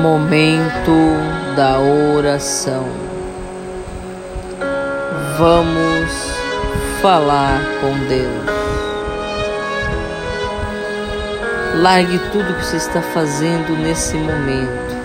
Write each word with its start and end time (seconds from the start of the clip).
Momento 0.00 0.96
da 1.54 1.78
oração. 1.78 2.86
Vamos 5.36 6.10
falar 7.02 7.60
com 7.82 8.06
Deus. 8.08 8.46
Largue 11.82 12.18
tudo 12.32 12.54
que 12.54 12.64
você 12.64 12.78
está 12.78 13.02
fazendo 13.02 13.76
nesse 13.76 14.16
momento. 14.16 14.96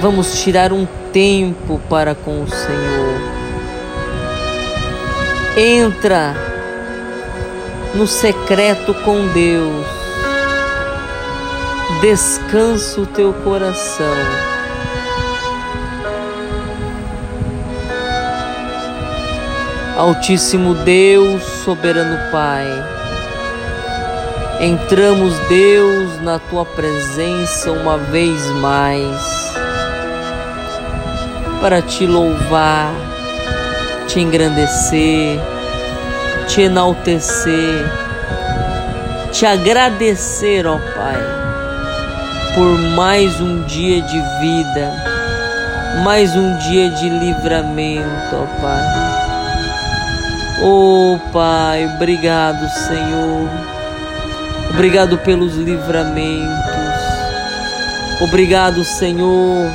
Vamos 0.00 0.40
tirar 0.40 0.72
um 0.72 0.86
tempo 1.12 1.80
para 1.90 2.14
com 2.14 2.44
o 2.44 2.48
Senhor. 2.48 3.20
Entra 5.56 6.36
no 7.96 8.06
secreto 8.06 8.94
com 8.94 9.26
Deus 9.26 9.97
descansa 12.00 13.00
o 13.00 13.06
teu 13.06 13.32
coração. 13.32 14.06
Altíssimo 19.96 20.74
Deus, 20.74 21.42
soberano 21.64 22.16
Pai, 22.30 22.66
entramos, 24.60 25.36
Deus, 25.48 26.20
na 26.22 26.38
tua 26.38 26.64
presença 26.64 27.72
uma 27.72 27.98
vez 27.98 28.46
mais 28.60 29.52
para 31.60 31.82
te 31.82 32.06
louvar, 32.06 32.92
te 34.06 34.20
engrandecer, 34.20 35.40
te 36.46 36.62
enaltecer, 36.62 37.84
te 39.32 39.44
agradecer, 39.44 40.64
ó 40.64 40.78
Pai 40.94 41.47
por 42.58 42.76
mais 42.96 43.40
um 43.40 43.62
dia 43.66 44.02
de 44.02 44.20
vida, 44.40 44.92
mais 46.02 46.34
um 46.34 46.58
dia 46.58 46.90
de 46.90 47.08
livramento, 47.08 48.34
ó 48.34 48.46
Pai. 48.60 48.82
Oh 50.60 51.20
Pai, 51.32 51.86
obrigado, 51.86 52.68
Senhor. 52.68 53.48
Obrigado 54.70 55.16
pelos 55.18 55.54
livramentos. 55.54 56.98
Obrigado, 58.20 58.82
Senhor, 58.82 59.70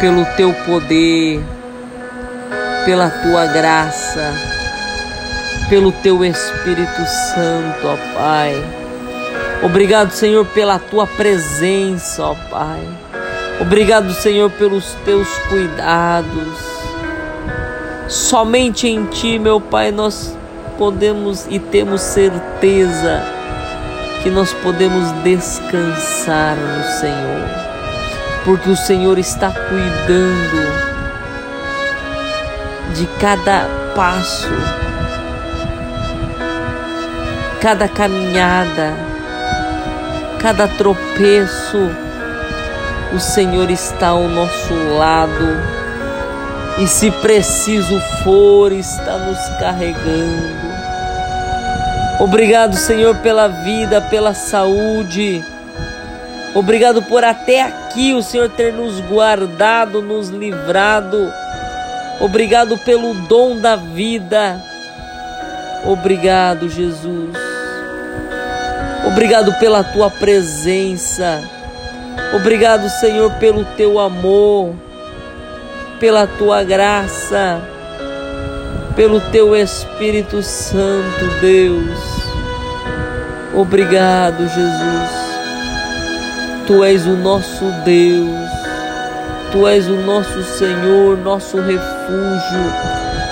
pelo 0.00 0.26
teu 0.36 0.52
poder, 0.66 1.42
pela 2.84 3.08
tua 3.08 3.46
graça, 3.46 4.34
pelo 5.70 5.90
teu 5.92 6.22
Espírito 6.26 7.06
Santo, 7.06 7.86
ó 7.86 7.96
Pai. 8.18 8.83
Obrigado, 9.64 10.10
Senhor, 10.10 10.44
pela 10.44 10.78
tua 10.78 11.06
presença, 11.06 12.22
ó 12.22 12.34
Pai. 12.50 12.86
Obrigado, 13.58 14.12
Senhor, 14.12 14.50
pelos 14.50 14.92
teus 15.06 15.26
cuidados. 15.48 16.58
Somente 18.06 18.86
em 18.86 19.06
Ti, 19.06 19.38
meu 19.38 19.58
Pai, 19.58 19.90
nós 19.90 20.36
podemos 20.76 21.46
e 21.48 21.58
temos 21.58 22.02
certeza 22.02 23.22
que 24.22 24.28
nós 24.28 24.52
podemos 24.52 25.10
descansar 25.22 26.56
no 26.56 26.84
Senhor, 27.00 27.48
porque 28.44 28.68
o 28.68 28.76
Senhor 28.76 29.18
está 29.18 29.50
cuidando 29.50 30.84
de 32.94 33.06
cada 33.18 33.66
passo, 33.96 34.50
cada 37.62 37.88
caminhada 37.88 39.13
cada 40.44 40.68
tropeço, 40.68 41.90
o 43.14 43.18
Senhor 43.18 43.70
está 43.70 44.08
ao 44.08 44.28
nosso 44.28 44.74
lado 44.98 45.56
e, 46.78 46.86
se 46.86 47.10
preciso 47.10 47.98
for, 48.22 48.70
está 48.70 49.16
nos 49.16 49.38
carregando. 49.58 50.74
Obrigado, 52.20 52.76
Senhor, 52.76 53.16
pela 53.16 53.48
vida, 53.48 54.02
pela 54.02 54.34
saúde. 54.34 55.42
Obrigado 56.54 57.02
por 57.04 57.24
até 57.24 57.62
aqui 57.62 58.12
o 58.12 58.22
Senhor 58.22 58.50
ter 58.50 58.70
nos 58.70 59.00
guardado, 59.00 60.02
nos 60.02 60.28
livrado. 60.28 61.32
Obrigado 62.20 62.76
pelo 62.76 63.14
dom 63.14 63.56
da 63.56 63.76
vida. 63.76 64.60
Obrigado, 65.86 66.68
Jesus. 66.68 67.43
Obrigado 69.06 69.52
pela 69.58 69.84
tua 69.84 70.10
presença. 70.10 71.42
Obrigado, 72.34 72.88
Senhor, 72.88 73.30
pelo 73.34 73.64
teu 73.76 73.98
amor, 73.98 74.74
pela 76.00 76.26
tua 76.26 76.64
graça, 76.64 77.60
pelo 78.96 79.20
teu 79.20 79.54
Espírito 79.54 80.42
Santo, 80.42 81.40
Deus. 81.40 81.98
Obrigado, 83.54 84.48
Jesus. 84.48 85.24
Tu 86.66 86.82
és 86.82 87.06
o 87.06 87.16
nosso 87.16 87.64
Deus. 87.84 88.50
Tu 89.52 89.68
és 89.68 89.86
o 89.86 89.96
nosso 89.98 90.42
Senhor, 90.42 91.16
nosso 91.18 91.58
refúgio, 91.58 92.72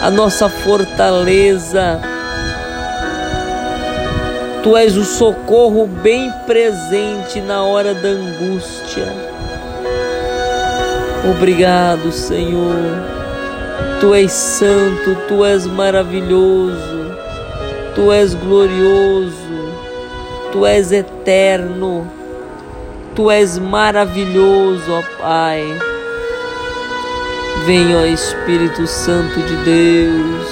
a 0.01 0.11
nossa 0.11 0.49
fortaleza 0.49 2.12
Tu 4.63 4.77
és 4.77 4.97
o 4.97 5.05
socorro 5.05 5.89
bem 5.89 6.31
presente 6.47 7.41
na 7.41 7.65
hora 7.65 7.93
da 7.93 8.11
angústia. 8.11 9.13
Obrigado, 11.29 12.13
Senhor. 12.13 12.77
Tu 14.01 14.15
és 14.15 14.31
santo, 14.31 15.17
tu 15.27 15.45
és 15.45 15.67
maravilhoso, 15.67 17.17
tu 17.97 18.13
és 18.13 18.35
glorioso, 18.35 19.75
tu 20.53 20.65
és 20.65 20.93
eterno, 20.93 22.07
tu 23.17 23.33
és 23.33 23.59
maravilhoso, 23.59 24.93
ó 24.93 25.03
Pai. 25.21 25.77
Vem, 27.67 27.97
ó 27.97 28.05
Espírito 28.07 28.87
Santo 28.87 29.41
de 29.41 29.57
Deus, 29.65 30.47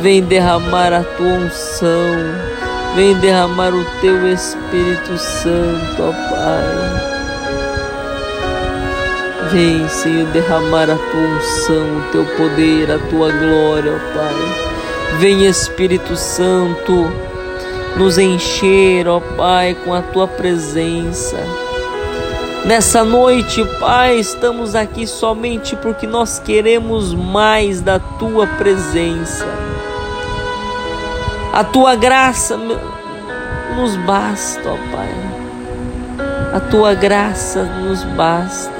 vem 0.00 0.22
derramar 0.22 0.92
a 0.92 1.02
tua 1.02 1.34
unção 1.34 2.59
Vem 2.94 3.14
derramar 3.18 3.72
o 3.72 3.84
teu 4.00 4.32
Espírito 4.32 5.16
Santo, 5.16 6.02
ó 6.02 6.12
Pai. 6.12 7.10
Vem, 9.52 9.88
Senhor, 9.88 10.26
derramar 10.32 10.90
a 10.90 10.96
tua 10.96 11.20
unção, 11.20 11.98
o 11.98 12.02
teu 12.10 12.24
poder, 12.36 12.90
a 12.90 12.98
tua 13.08 13.30
glória, 13.30 13.92
ó 13.94 13.98
Pai. 14.16 15.18
Vem, 15.18 15.46
Espírito 15.46 16.16
Santo, 16.16 17.10
nos 17.96 18.18
encher, 18.18 19.06
ó 19.06 19.20
Pai, 19.20 19.76
com 19.84 19.94
a 19.94 20.02
tua 20.02 20.26
presença. 20.26 21.38
Nessa 22.64 23.04
noite, 23.04 23.64
Pai, 23.78 24.18
estamos 24.18 24.74
aqui 24.74 25.06
somente 25.06 25.76
porque 25.76 26.06
nós 26.08 26.40
queremos 26.40 27.14
mais 27.14 27.80
da 27.80 27.98
tua 27.98 28.46
presença. 28.46 29.69
A 31.52 31.64
tua 31.64 31.96
graça 31.96 32.56
nos 33.76 33.96
basta, 33.96 34.70
ó 34.70 34.76
Pai. 34.92 35.08
A 36.54 36.60
tua 36.60 36.94
graça 36.94 37.64
nos 37.64 38.04
basta. 38.04 38.70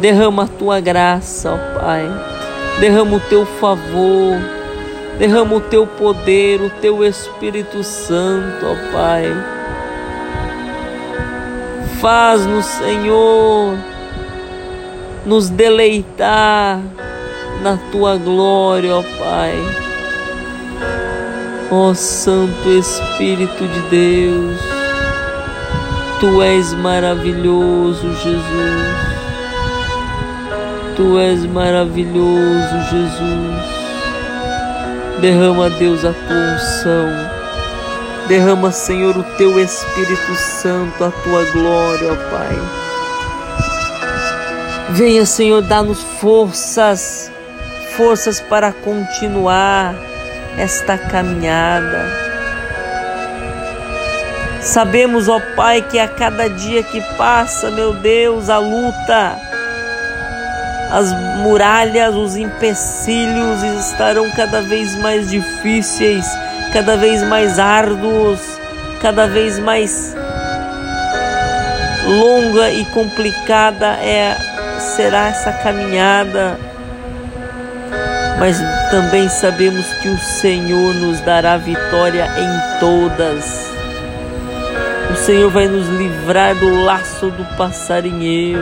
Derrama 0.00 0.42
a 0.42 0.48
tua 0.48 0.80
graça, 0.80 1.52
ó 1.52 1.78
Pai. 1.78 2.10
Derrama 2.80 3.16
o 3.16 3.20
teu 3.20 3.46
favor. 3.46 4.40
Derrama 5.20 5.54
o 5.54 5.60
teu 5.60 5.86
poder, 5.86 6.60
o 6.62 6.70
teu 6.80 7.04
Espírito 7.04 7.84
Santo, 7.84 8.66
ó 8.66 8.92
Pai. 8.92 9.32
Faz-nos, 12.00 12.66
Senhor, 12.66 13.78
nos 15.24 15.48
deleitar 15.48 16.80
na 17.62 17.78
tua 17.92 18.16
glória, 18.16 18.96
ó 18.96 19.02
Pai 19.02 19.83
Ó 21.70 21.90
oh, 21.90 21.94
Santo 21.94 22.68
Espírito 22.68 23.66
de 23.66 23.80
Deus, 23.90 24.60
Tu 26.20 26.42
és 26.42 26.72
maravilhoso, 26.74 28.12
Jesus. 28.22 29.14
Tu 30.96 31.18
és 31.18 31.44
maravilhoso, 31.44 32.80
Jesus. 32.90 33.64
Derrama, 35.20 35.68
Deus, 35.70 36.04
a 36.04 36.12
tua 36.12 36.36
unção. 36.36 37.08
Derrama, 38.28 38.70
Senhor, 38.70 39.16
o 39.16 39.22
teu 39.36 39.60
Espírito 39.60 40.34
Santo, 40.34 41.04
a 41.04 41.10
tua 41.10 41.44
glória, 41.52 42.12
ó 42.12 42.16
Pai. 42.30 42.58
Venha, 44.90 45.26
Senhor, 45.26 45.62
dar-nos 45.62 46.00
forças, 46.20 47.30
forças 47.96 48.40
para 48.40 48.72
continuar 48.72 49.94
esta 50.58 50.96
caminhada. 50.96 52.24
Sabemos, 54.60 55.28
ó 55.28 55.40
Pai, 55.54 55.82
que 55.82 55.98
a 55.98 56.08
cada 56.08 56.48
dia 56.48 56.82
que 56.82 57.00
passa, 57.16 57.70
meu 57.70 57.92
Deus, 57.92 58.48
a 58.48 58.58
luta, 58.58 59.36
as 60.90 61.12
muralhas, 61.42 62.14
os 62.14 62.36
empecilhos 62.36 63.62
estarão 63.62 64.30
cada 64.30 64.62
vez 64.62 64.96
mais 64.96 65.28
difíceis, 65.28 66.26
cada 66.72 66.96
vez 66.96 67.22
mais 67.24 67.58
árduos, 67.58 68.40
cada 69.02 69.26
vez 69.26 69.58
mais 69.58 70.16
longa 72.06 72.70
e 72.70 72.84
complicada 72.86 73.86
é 74.02 74.36
será 74.78 75.28
essa 75.28 75.52
caminhada. 75.52 76.58
Mas 78.38 78.58
também 78.90 79.28
sabemos 79.28 79.86
que 79.94 80.08
o 80.08 80.18
Senhor 80.18 80.94
nos 80.94 81.20
dará 81.20 81.56
vitória 81.56 82.28
em 82.38 82.80
todas. 82.80 83.72
O 85.10 85.16
Senhor 85.16 85.50
vai 85.50 85.68
nos 85.68 85.86
livrar 85.88 86.54
do 86.56 86.82
laço 86.82 87.30
do 87.30 87.44
passarinheiro. 87.56 88.60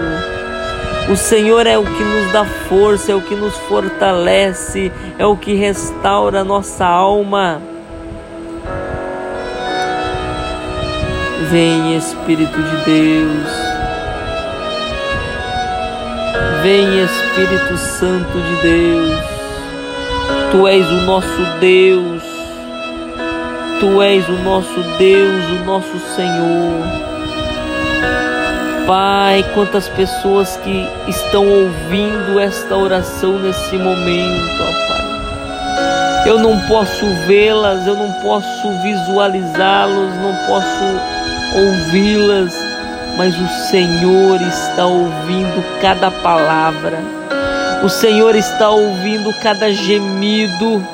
O 1.08 1.16
Senhor 1.16 1.66
é 1.66 1.76
o 1.76 1.84
que 1.84 2.04
nos 2.04 2.32
dá 2.32 2.44
força, 2.44 3.12
é 3.12 3.14
o 3.14 3.20
que 3.20 3.34
nos 3.34 3.56
fortalece, 3.56 4.92
é 5.18 5.26
o 5.26 5.36
que 5.36 5.54
restaura 5.54 6.40
a 6.40 6.44
nossa 6.44 6.86
alma. 6.86 7.60
Vem 11.50 11.96
Espírito 11.96 12.62
de 12.62 12.76
Deus. 12.84 13.48
Vem 16.62 17.02
Espírito 17.02 17.76
Santo 17.76 18.40
de 18.40 18.62
Deus. 18.62 19.31
Tu 20.52 20.68
és 20.68 20.86
o 20.86 21.00
nosso 21.06 21.58
Deus. 21.60 22.22
Tu 23.80 24.02
és 24.02 24.28
o 24.28 24.32
nosso 24.44 24.82
Deus, 24.98 25.44
o 25.46 25.64
nosso 25.64 25.98
Senhor. 26.14 26.84
Pai, 28.86 29.42
quantas 29.54 29.88
pessoas 29.88 30.58
que 30.62 30.86
estão 31.08 31.48
ouvindo 31.48 32.38
esta 32.38 32.76
oração 32.76 33.38
nesse 33.38 33.78
momento, 33.78 34.60
ó 34.60 34.88
Pai. 34.88 36.28
Eu 36.28 36.38
não 36.38 36.60
posso 36.68 37.06
vê-las, 37.26 37.86
eu 37.86 37.96
não 37.96 38.12
posso 38.20 38.70
visualizá-los, 38.82 40.14
não 40.16 40.34
posso 40.46 40.84
ouvi-las, 41.56 42.54
mas 43.16 43.34
o 43.40 43.48
Senhor 43.70 44.38
está 44.42 44.84
ouvindo 44.84 45.64
cada 45.80 46.10
palavra, 46.10 46.98
o 47.82 47.88
Senhor 47.88 48.36
está 48.36 48.70
ouvindo 48.70 49.32
cada 49.40 49.72
gemido, 49.72 50.86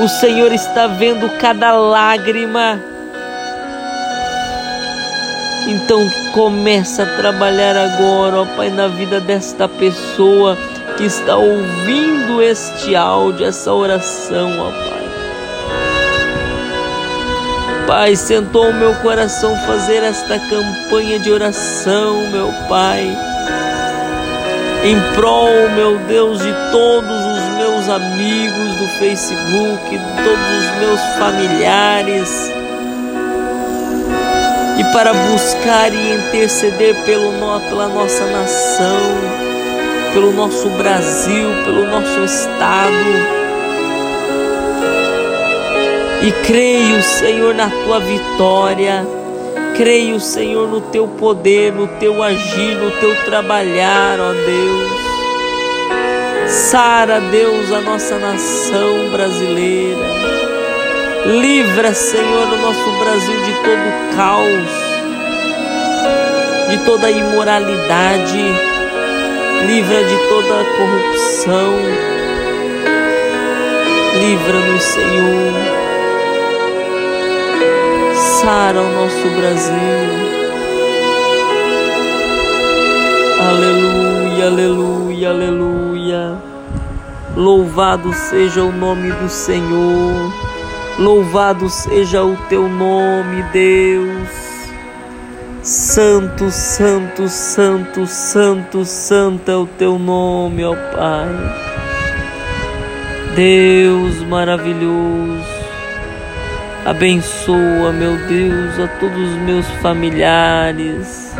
o 0.00 0.08
Senhor 0.08 0.52
está 0.52 0.86
vendo 0.86 1.28
cada 1.38 1.72
lágrima. 1.72 2.80
Então 5.68 6.08
começa 6.32 7.04
a 7.04 7.16
trabalhar 7.16 7.76
agora, 7.76 8.42
ó 8.42 8.46
Pai, 8.56 8.70
na 8.70 8.88
vida 8.88 9.20
desta 9.20 9.68
pessoa 9.68 10.56
que 10.96 11.04
está 11.04 11.36
ouvindo 11.36 12.42
este 12.42 12.94
áudio, 12.96 13.46
essa 13.46 13.72
oração, 13.72 14.50
ó 14.60 14.70
Pai. 14.70 14.96
Pai, 17.86 18.16
sentou 18.16 18.70
o 18.70 18.74
meu 18.74 18.94
coração 18.96 19.56
fazer 19.58 20.02
esta 20.02 20.38
campanha 20.38 21.20
de 21.20 21.30
oração, 21.30 22.28
meu 22.32 22.52
Pai, 22.68 23.16
em 24.84 25.00
prol, 25.14 25.70
meu 25.74 25.98
Deus, 26.06 26.38
de 26.38 26.52
todos 26.70 27.10
os 27.10 27.56
meus 27.56 27.88
amigos 27.88 28.76
do 28.76 28.88
Facebook, 28.98 29.90
de 29.90 30.24
todos 30.24 30.48
os 30.58 30.78
meus 30.78 31.00
familiares, 31.18 32.52
e 34.78 34.84
para 34.92 35.12
buscar 35.12 35.92
e 35.92 36.14
interceder 36.14 36.94
pelo, 37.04 37.32
pela 37.68 37.88
nossa 37.88 38.24
nação, 38.26 39.00
pelo 40.12 40.32
nosso 40.32 40.68
Brasil, 40.70 41.48
pelo 41.64 41.86
nosso 41.86 42.24
Estado 42.24 43.36
e 46.26 46.32
creio, 46.44 47.00
Senhor, 47.02 47.54
na 47.54 47.70
tua 47.70 48.00
vitória. 48.00 49.06
Creio, 49.76 50.18
Senhor, 50.18 50.66
no 50.68 50.80
teu 50.80 51.06
poder, 51.06 51.70
no 51.70 51.86
teu 51.86 52.22
agir, 52.22 52.76
no 52.76 52.90
teu 52.92 53.14
trabalhar, 53.26 54.18
ó 54.18 54.32
Deus. 54.32 55.06
Sara, 56.50 57.20
Deus, 57.20 57.70
a 57.70 57.82
nossa 57.82 58.18
nação 58.18 59.10
brasileira. 59.12 60.00
Livra, 61.26 61.92
Senhor, 61.92 62.48
o 62.54 62.56
nosso 62.56 62.90
Brasil 63.00 63.42
de 63.42 63.52
todo 63.52 64.16
caos, 64.16 64.70
de 66.70 66.78
toda 66.86 67.10
imoralidade. 67.10 68.44
Livra 69.66 70.04
de 70.04 70.16
toda 70.28 70.64
corrupção. 70.78 71.74
Livra-nos, 74.22 74.82
Senhor 74.82 75.85
sara 78.46 78.80
o 78.80 78.92
nosso 78.92 79.28
Brasil. 79.30 79.74
Aleluia, 83.40 84.46
aleluia, 84.46 85.30
aleluia. 85.30 86.38
Louvado 87.34 88.12
seja 88.12 88.62
o 88.62 88.70
nome 88.70 89.10
do 89.10 89.28
Senhor. 89.28 90.32
Louvado 90.96 91.68
seja 91.68 92.22
o 92.22 92.36
teu 92.48 92.68
nome, 92.68 93.42
Deus. 93.52 94.28
Santo, 95.64 96.48
santo, 96.48 97.28
santo, 97.28 98.06
santo, 98.06 98.84
santo 98.84 99.50
é 99.50 99.56
o 99.56 99.66
teu 99.66 99.98
nome, 99.98 100.64
ó 100.64 100.76
Pai. 100.94 101.28
Deus 103.34 104.22
maravilhoso. 104.28 105.55
Abençoa, 106.86 107.90
meu 107.92 108.16
Deus, 108.28 108.78
a 108.78 108.86
todos 109.00 109.18
os 109.18 109.36
meus 109.38 109.66
familiares. 109.82 111.34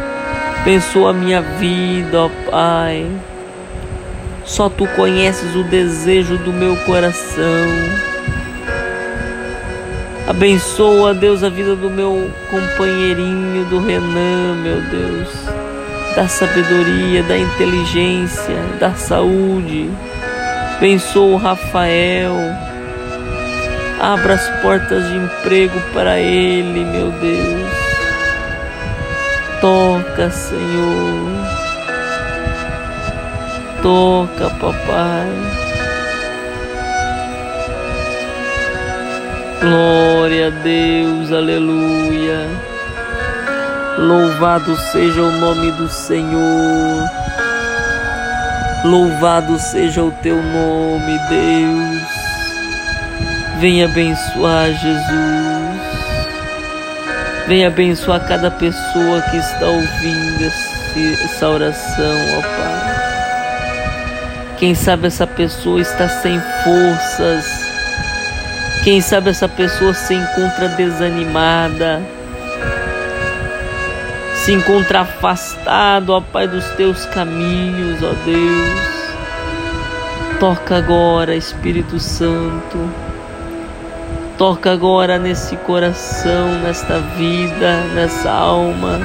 Abençoa 0.60 1.10
a 1.10 1.12
minha 1.12 1.40
vida, 1.40 2.22
ó 2.22 2.30
Pai. 2.50 3.06
Só 4.44 4.68
tu 4.68 4.88
conheces 4.96 5.54
o 5.54 5.62
desejo 5.62 6.36
do 6.38 6.52
meu 6.52 6.74
coração. 6.78 7.44
Abençoa, 10.26 11.14
Deus, 11.14 11.44
a 11.44 11.48
vida 11.48 11.76
do 11.76 11.88
meu 11.88 12.28
companheirinho, 12.50 13.66
do 13.66 13.78
Renan, 13.78 14.56
meu 14.64 14.80
Deus. 14.80 15.28
Da 16.16 16.26
sabedoria, 16.26 17.22
da 17.22 17.38
inteligência, 17.38 18.56
da 18.80 18.94
saúde. 18.94 19.88
Abençoa 20.76 21.34
o 21.34 21.36
Rafael 21.36 22.34
Abra 24.00 24.34
as 24.34 24.48
portas 24.60 25.08
de 25.08 25.16
emprego 25.16 25.80
para 25.94 26.18
ele, 26.18 26.84
meu 26.84 27.10
Deus. 27.12 27.70
Toca, 29.60 30.30
Senhor. 30.30 31.30
Toca, 33.82 34.50
papai. 34.60 35.26
Glória 39.60 40.48
a 40.48 40.50
Deus, 40.50 41.32
aleluia. 41.32 42.46
Louvado 43.96 44.76
seja 44.92 45.22
o 45.22 45.32
nome 45.32 45.72
do 45.72 45.88
Senhor. 45.88 47.10
Louvado 48.84 49.58
seja 49.58 50.02
o 50.02 50.10
teu 50.22 50.36
nome, 50.36 51.18
Deus. 51.30 52.15
Venha 53.58 53.86
abençoar 53.86 54.66
Jesus. 54.66 55.86
Venha 57.46 57.68
abençoar 57.68 58.26
cada 58.26 58.50
pessoa 58.50 59.22
que 59.30 59.36
está 59.38 59.66
ouvindo 59.66 60.42
esse, 60.42 61.24
essa 61.24 61.48
oração, 61.48 62.14
ó 62.36 62.42
Pai. 62.42 62.96
Quem 64.58 64.74
sabe 64.74 65.06
essa 65.06 65.26
pessoa 65.26 65.80
está 65.80 66.06
sem 66.06 66.38
forças. 66.64 67.44
Quem 68.84 69.00
sabe 69.00 69.30
essa 69.30 69.48
pessoa 69.48 69.94
se 69.94 70.12
encontra 70.14 70.68
desanimada. 70.68 72.02
Se 74.34 74.52
encontra 74.52 75.00
afastado, 75.00 76.10
ó 76.10 76.20
Pai, 76.20 76.46
dos 76.46 76.66
teus 76.70 77.06
caminhos, 77.06 78.02
ó 78.02 78.12
Deus. 78.24 78.80
Toca 80.38 80.76
agora, 80.76 81.34
Espírito 81.34 81.98
Santo. 81.98 83.15
Toca 84.38 84.70
agora 84.70 85.18
nesse 85.18 85.56
coração, 85.56 86.58
nesta 86.62 86.98
vida, 86.98 87.80
nessa 87.94 88.30
alma. 88.30 89.00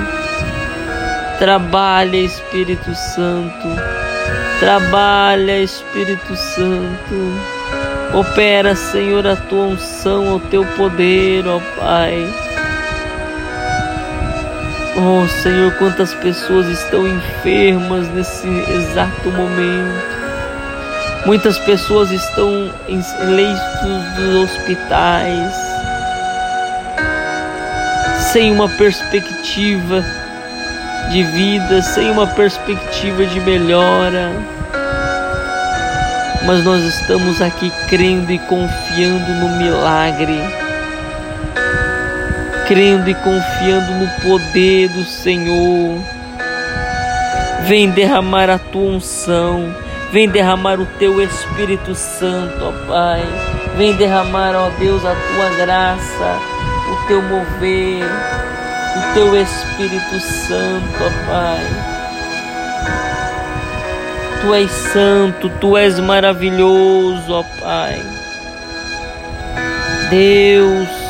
Trabalha, 1.39 2.17
Espírito 2.17 2.93
Santo. 2.93 3.67
Trabalha, 4.59 5.59
Espírito 5.59 6.35
Santo. 6.35 7.33
Opera, 8.13 8.75
Senhor, 8.75 9.25
a 9.25 9.37
tua 9.37 9.67
unção, 9.67 10.35
o 10.35 10.39
teu 10.41 10.65
poder, 10.75 11.47
ó 11.47 11.61
Pai. 11.79 12.27
Oh 14.97 15.25
Senhor, 15.41 15.71
quantas 15.77 16.13
pessoas 16.15 16.67
estão 16.67 17.07
enfermas 17.07 18.09
nesse 18.09 18.47
exato 18.47 19.31
momento. 19.31 20.20
Muitas 21.25 21.57
pessoas 21.59 22.11
estão 22.11 22.73
em 22.87 23.01
leitos 23.33 24.13
dos 24.15 24.43
hospitais, 24.43 25.53
sem 28.31 28.51
uma 28.51 28.67
perspectiva 28.69 30.03
de 31.11 31.23
vida, 31.23 31.81
sem 31.81 32.09
uma 32.09 32.27
perspectiva 32.27 33.25
de 33.25 33.39
melhora. 33.41 34.31
Mas 36.45 36.63
nós 36.63 36.81
estamos 36.83 37.41
aqui 37.41 37.71
crendo 37.87 38.31
e 38.31 38.39
confiando 38.39 39.31
no 39.35 39.57
milagre 39.57 40.41
crendo 42.71 43.09
e 43.09 43.15
confiando 43.15 43.91
no 43.95 44.07
poder 44.21 44.87
do 44.87 45.03
Senhor. 45.03 45.99
Vem 47.63 47.89
derramar 47.89 48.49
a 48.49 48.57
tua 48.57 48.93
unção, 48.93 49.75
vem 50.11 50.29
derramar 50.29 50.79
o 50.79 50.85
teu 50.99 51.21
Espírito 51.21 51.95
Santo, 51.95 52.63
ó 52.63 52.71
Pai. 52.87 53.23
Vem 53.77 53.95
derramar, 53.95 54.55
ó 54.55 54.69
Deus, 54.77 55.03
a 55.05 55.15
tua 55.15 55.49
graça, 55.57 56.39
o 56.91 57.07
teu 57.07 57.21
mover, 57.21 58.03
o 58.03 59.13
teu 59.13 59.41
Espírito 59.41 60.19
Santo, 60.19 60.97
ó 60.99 61.31
Pai. 61.31 61.65
Tu 64.41 64.53
és 64.55 64.71
santo, 64.71 65.49
tu 65.59 65.77
és 65.77 65.99
maravilhoso, 65.99 67.33
ó 67.33 67.43
Pai. 67.61 68.01
Deus, 70.09 71.01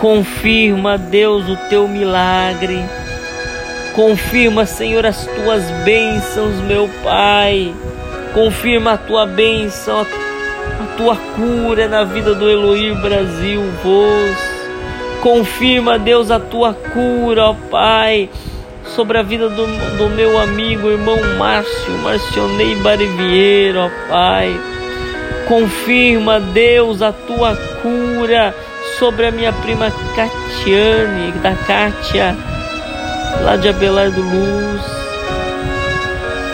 Confirma, 0.00 0.96
Deus, 0.96 1.46
o 1.46 1.56
teu 1.68 1.86
milagre. 1.86 2.82
Confirma, 3.94 4.64
Senhor, 4.64 5.04
as 5.04 5.26
tuas 5.26 5.62
bênçãos, 5.84 6.54
meu 6.62 6.88
Pai. 7.04 7.74
Confirma 8.32 8.92
a 8.92 8.96
tua 8.96 9.26
bênção, 9.26 10.00
a 10.00 10.96
tua 10.96 11.16
cura 11.16 11.88
na 11.88 12.04
vida 12.04 12.34
do 12.34 12.48
Elohim 12.48 12.94
Brasil, 12.94 13.62
vos. 13.82 14.60
Confirma, 15.20 15.98
Deus, 15.98 16.30
a 16.30 16.38
tua 16.38 16.72
cura, 16.72 17.46
ó 17.46 17.54
Pai, 17.70 18.30
sobre 18.94 19.18
a 19.18 19.22
vida 19.22 19.48
do, 19.48 19.66
do 19.98 20.08
meu 20.10 20.38
amigo, 20.38 20.88
irmão 20.88 21.18
Márcio, 21.36 21.92
Marcionei 22.02 22.76
Barivieiro, 22.76 23.80
ó 23.80 23.90
Pai. 24.08 24.58
Confirma, 25.48 26.38
Deus, 26.38 27.02
a 27.02 27.12
tua 27.12 27.56
cura 27.82 28.54
sobre 28.98 29.26
a 29.26 29.32
minha 29.32 29.52
prima 29.52 29.92
Catiane, 30.14 31.32
da 31.42 31.54
Cátia, 31.66 32.36
lá 33.44 33.56
de 33.56 33.68
Abelardo 33.68 34.20
Luz. 34.20 34.99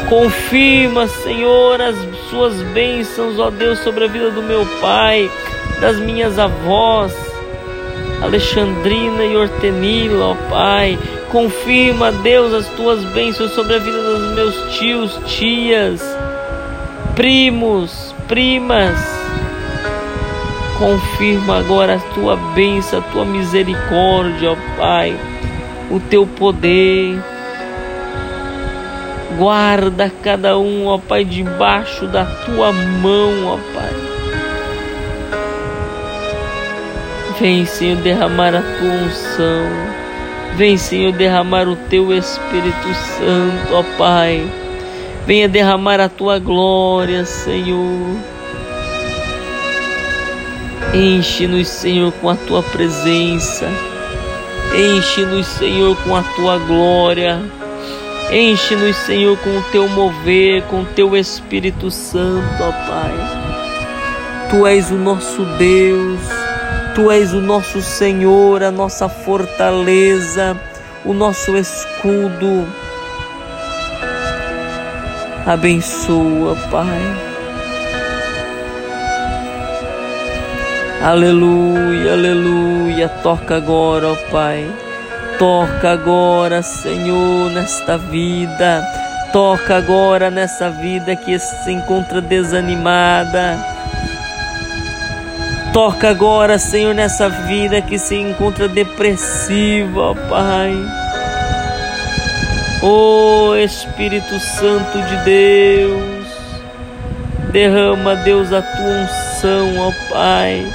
Confirma, 0.09 1.07
Senhor, 1.09 1.81
as 1.81 1.97
suas 2.31 2.55
bênçãos, 2.73 3.39
ó 3.39 3.51
Deus, 3.51 3.79
sobre 3.81 4.05
a 4.05 4.07
vida 4.07 4.31
do 4.31 4.43
meu 4.43 4.65
pai, 4.81 5.31
das 5.81 5.99
minhas 5.99 6.39
avós, 6.39 7.13
Alexandrina 8.23 9.25
e 9.25 9.37
Hortenila, 9.37 10.27
ó 10.27 10.35
Pai. 10.49 10.99
Confirma, 11.31 12.13
Deus, 12.13 12.55
as 12.55 12.67
tuas 12.77 13.05
bênçãos 13.07 13.51
sobre 13.53 13.75
a 13.75 13.79
vida 13.79 14.01
dos 14.01 14.35
meus 14.35 14.79
tios, 14.79 15.21
tias, 15.27 16.01
primos, 17.15 18.15
primas 18.29 19.17
Confirma 20.79 21.59
agora 21.59 21.95
a 21.95 22.15
tua 22.15 22.37
bênção, 22.55 22.99
a 22.99 23.03
tua 23.03 23.25
misericórdia, 23.25 24.53
ó 24.53 24.57
Pai, 24.77 25.17
o 25.91 25.99
teu 25.99 26.27
poder. 26.27 27.19
Guarda 29.37 30.11
cada 30.23 30.59
um, 30.59 30.87
ó 30.87 30.99
Pai, 30.99 31.25
debaixo 31.25 32.07
da 32.07 32.25
tua 32.25 32.73
mão, 32.73 33.47
ó 33.47 33.59
Pai. 33.75 33.90
Vem, 37.38 37.66
Senhor, 37.66 37.99
derramar 37.99 38.55
a 38.55 38.62
tua 38.62 38.93
unção. 38.93 39.97
Vem, 40.57 40.78
Senhor, 40.78 41.12
derramar 41.12 41.69
o 41.69 41.76
teu 41.76 42.16
Espírito 42.16 42.95
Santo, 42.95 43.75
ó 43.75 43.83
Pai. 43.99 44.43
Venha 45.26 45.49
derramar 45.49 46.00
a 46.00 46.09
tua 46.09 46.38
glória, 46.38 47.26
Senhor. 47.26 48.16
Enche-nos, 50.95 51.69
Senhor, 51.69 52.11
com 52.12 52.31
a 52.31 52.37
tua 52.37 52.62
presença. 52.62 53.66
Enche-nos, 54.75 55.47
Senhor, 55.47 55.95
com 56.05 56.16
a 56.16 56.23
tua 56.23 56.59
glória. 56.59 57.40
Enche-nos, 58.33 58.97
Senhor, 58.97 59.38
com 59.38 59.56
o 59.56 59.62
teu 59.71 59.88
mover, 59.88 60.62
com 60.64 60.83
o 60.83 60.87
teu 60.87 61.16
Espírito 61.16 61.90
Santo, 61.90 62.62
ó 62.62 62.73
Pai. 62.73 63.14
Tu 64.50 64.66
és 64.66 64.90
o 64.90 64.95
nosso 64.95 65.45
Deus, 65.59 66.21
Tu 66.97 67.11
és 67.11 67.35
o 67.35 67.42
nosso 67.42 67.83
Senhor, 67.83 68.62
a 68.62 68.71
nossa 68.71 69.06
fortaleza, 69.06 70.59
o 71.04 71.12
nosso 71.12 71.54
escudo. 71.54 72.66
Abençoa, 75.45 76.56
Pai. 76.71 77.02
Aleluia, 81.02 82.14
aleluia. 82.14 83.09
Toca 83.23 83.56
agora, 83.56 84.09
ó 84.09 84.16
Pai. 84.30 84.66
Toca 85.38 85.90
agora, 85.90 86.62
Senhor, 86.62 87.50
nesta 87.50 87.99
vida. 87.99 88.83
Toca 89.33 89.76
agora 89.76 90.31
nessa 90.31 90.71
vida 90.71 91.14
que 91.14 91.38
se 91.38 91.73
encontra 91.73 92.21
desanimada. 92.21 93.59
Toca 95.73 96.09
agora, 96.09 96.59
Senhor, 96.59 96.95
nessa 96.95 97.28
vida 97.28 97.83
que 97.83 97.99
se 97.99 98.16
encontra 98.16 98.66
depressiva, 98.66 100.00
ó 100.00 100.14
Pai. 100.14 100.75
Ó 102.83 103.50
oh, 103.50 103.57
Espírito 103.57 104.38
Santo 104.38 105.02
de 105.02 105.16
Deus, 105.25 106.26
derrama, 107.52 108.16
Deus, 108.16 108.52
a 108.52 108.62
tua 108.62 108.85
unção, 108.85 109.78
ó 109.78 109.93
Pai 110.12 110.66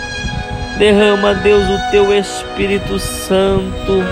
Derrama, 0.81 1.35
Deus, 1.35 1.63
o 1.69 1.91
teu 1.91 2.11
Espírito 2.11 2.97
Santo. 2.97 4.03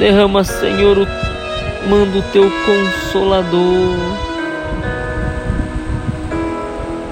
Derrama, 0.00 0.42
Senhor, 0.42 0.96
o, 0.96 1.06
manda 1.86 2.20
o 2.20 2.22
teu 2.32 2.50
consolador. 2.64 3.98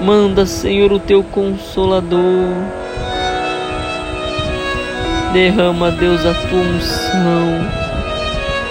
Manda, 0.01 0.43
Senhor, 0.47 0.91
o 0.91 0.97
teu 0.97 1.23
consolador. 1.23 2.49
Derrama, 5.33 5.91
Deus, 5.91 6.25
a 6.25 6.33
tua 6.33 6.61
unção. 6.61 7.59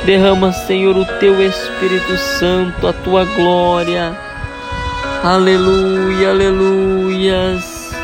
Derrama, 0.05 0.51
Senhor, 0.51 0.97
o 0.97 1.05
teu 1.21 1.41
Espírito 1.41 2.17
Santo, 2.17 2.89
a 2.89 2.93
tua 2.93 3.25
glória. 3.25 4.19
Aleluia, 5.23 6.31
aleluias. 6.31 7.95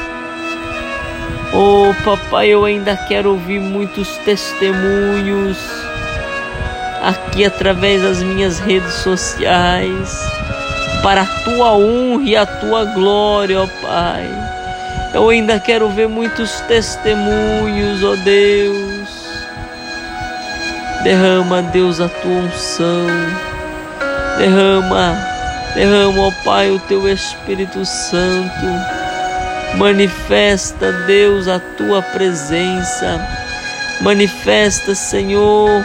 Oh, 1.52 1.92
papai, 2.04 2.50
eu 2.50 2.64
ainda 2.64 2.96
quero 2.96 3.32
ouvir 3.32 3.58
muitos 3.58 4.16
testemunhos 4.18 5.83
aqui 7.08 7.44
através 7.44 8.02
das 8.02 8.22
minhas 8.22 8.58
redes 8.58 8.92
sociais 8.94 10.18
para 11.02 11.22
a 11.22 11.26
tua 11.44 11.72
honra 11.74 12.24
e 12.24 12.36
a 12.36 12.46
tua 12.46 12.84
glória, 12.86 13.60
ó 13.60 13.66
Pai. 13.82 14.28
Eu 15.12 15.28
ainda 15.28 15.60
quero 15.60 15.88
ver 15.90 16.08
muitos 16.08 16.60
testemunhos, 16.62 18.02
ó 18.02 18.16
Deus. 18.16 19.08
Derrama, 21.02 21.62
Deus, 21.62 22.00
a 22.00 22.08
tua 22.08 22.32
unção. 22.32 23.06
Derrama 24.38 25.34
Derrama, 25.74 26.28
ó 26.28 26.30
Pai, 26.44 26.70
o 26.70 26.78
teu 26.78 27.08
Espírito 27.08 27.84
Santo. 27.84 28.66
Manifesta, 29.76 30.92
Deus, 31.04 31.48
a 31.48 31.58
tua 31.58 32.00
presença. 32.00 33.20
Manifesta, 34.00 34.94
Senhor. 34.94 35.84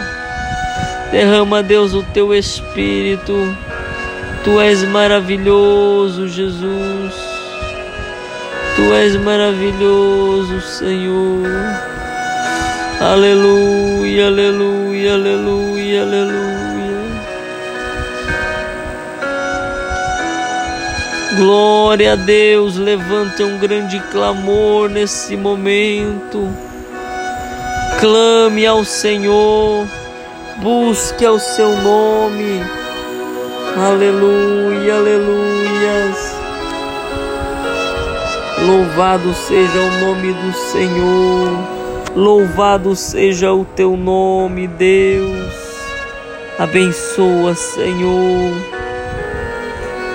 Derrama, 1.10 1.62
Deus, 1.62 1.92
o 1.92 2.02
teu 2.02 2.34
Espírito. 2.34 3.34
Tu 4.44 4.60
és 4.60 4.82
maravilhoso, 4.84 6.28
Jesus. 6.28 7.14
Tu 8.76 8.94
és 8.94 9.16
maravilhoso, 9.16 10.60
Senhor. 10.60 11.46
Aleluia, 13.00 14.26
aleluia, 14.26 15.14
aleluia, 15.14 16.02
aleluia. 16.02 16.60
Glória 21.36 22.12
a 22.12 22.16
Deus, 22.16 22.76
levante 22.76 23.42
um 23.42 23.58
grande 23.58 23.98
clamor 24.10 24.88
nesse 24.90 25.36
momento. 25.36 26.48
Clame 27.98 28.66
ao 28.66 28.84
Senhor, 28.84 29.86
busque 30.62 31.24
ao 31.24 31.38
seu 31.38 31.76
nome. 31.76 32.62
Aleluia, 33.76 34.96
aleluias. 34.96 36.40
Louvado 38.66 39.32
seja 39.32 39.80
o 39.80 40.00
nome 40.00 40.34
do 40.34 40.52
Senhor, 40.52 41.58
louvado 42.14 42.94
seja 42.94 43.52
o 43.52 43.64
teu 43.64 43.96
nome, 43.96 44.66
Deus. 44.66 45.50
Abençoa, 46.58 47.54
Senhor, 47.54 48.52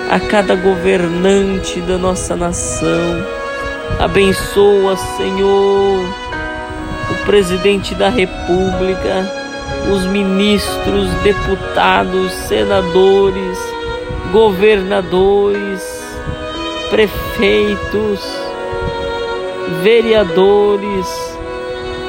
a 0.08 0.20
cada 0.20 0.54
governante 0.54 1.80
da 1.80 1.98
nossa 1.98 2.36
nação. 2.36 3.26
Abençoa, 3.98 4.96
Senhor, 5.16 6.04
o 7.10 7.24
presidente 7.24 7.96
da 7.96 8.08
República, 8.08 9.35
os 9.92 10.04
ministros, 10.06 11.10
deputados, 11.22 12.32
senadores, 12.32 13.58
governadores, 14.32 15.82
prefeitos, 16.90 18.20
vereadores. 19.82 21.06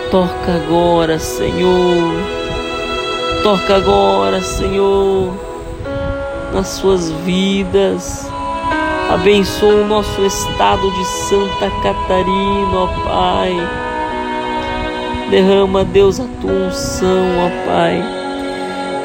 Toca 0.09 0.55
agora, 0.55 1.19
Senhor. 1.19 2.13
Toca 3.43 3.75
agora, 3.75 4.41
Senhor, 4.41 5.33
nas 6.53 6.67
suas 6.67 7.11
vidas. 7.25 8.27
Abençoa 9.09 9.83
o 9.83 9.87
nosso 9.87 10.25
estado 10.25 10.91
de 10.91 11.05
Santa 11.05 11.69
Catarina, 11.81 12.77
ó 12.77 12.87
Pai. 13.05 13.86
Derrama, 15.29 15.83
Deus, 15.83 16.19
a 16.19 16.25
tua 16.39 16.51
unção, 16.51 17.25
ó 17.39 17.65
Pai. 17.65 18.01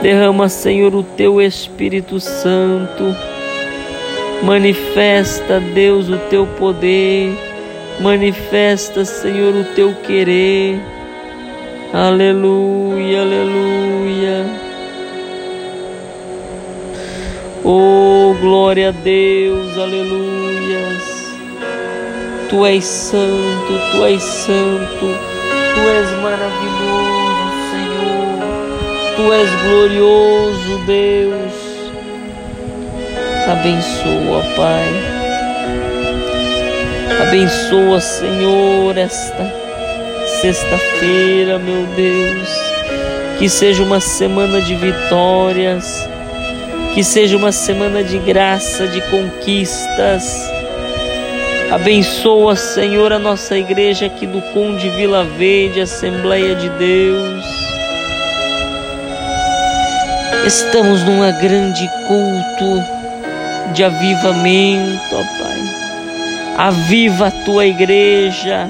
Derrama, 0.03 0.49
Senhor, 0.49 0.95
o 0.95 1.03
teu 1.03 1.41
Espírito 1.41 2.21
Santo. 2.21 3.15
Manifesta, 4.43 5.61
Deus, 5.61 6.09
o 6.09 6.19
teu 6.31 6.47
poder. 6.47 7.37
Manifesta, 8.01 9.05
Senhor, 9.05 9.55
o 9.55 9.65
teu 9.75 9.95
querer. 9.95 10.81
Aleluia, 11.93 13.21
aleluia. 13.21 14.47
Oh, 17.65 18.35
glória 18.41 18.89
a 18.89 18.93
Deus, 18.93 19.79
aleluias. 19.79 21.33
Tu 22.49 22.67
és 22.67 22.85
santo, 22.85 23.81
tu 23.93 24.05
és 24.05 24.23
santo, 24.23 25.32
és 25.89 26.11
maravilhoso, 26.23 27.47
Senhor. 27.71 29.17
Tu 29.17 29.33
és 29.33 29.51
glorioso, 29.63 30.79
Deus. 30.87 31.53
Abençoa, 33.51 34.43
Pai. 34.57 35.23
Abençoa, 37.23 38.01
Senhor, 38.01 38.97
esta 38.97 39.53
sexta-feira, 40.41 41.59
meu 41.59 41.87
Deus. 41.97 42.49
Que 43.39 43.49
seja 43.49 43.83
uma 43.83 44.01
semana 44.01 44.61
de 44.61 44.75
vitórias, 44.75 46.09
que 46.95 47.03
seja 47.03 47.37
uma 47.37 47.53
semana 47.53 48.05
de 48.05 48.19
graça, 48.19 48.87
de 48.87 49.01
conquistas. 49.03 50.52
Abençoa, 51.73 52.55
Senhor, 52.55 53.15
a 53.15 53.19
nossa 53.19 53.57
igreja 53.57 54.05
aqui 54.05 54.27
do 54.27 54.43
Conde 54.53 54.91
Vila 54.91 55.25
Verde, 55.25 55.81
Assembleia 55.81 56.55
de 56.55 56.69
Deus. 56.69 57.45
Estamos 60.47 61.03
num 61.03 61.21
grande 61.41 61.89
culto 62.07 63.73
de 63.73 63.83
avivamento, 63.83 65.15
ó 65.15 65.23
Pai. 65.43 66.69
Aviva 66.69 67.29
a 67.29 67.45
tua 67.47 67.65
igreja, 67.65 68.69